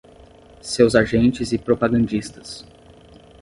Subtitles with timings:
[0.63, 2.65] Seus agentes e propagandistas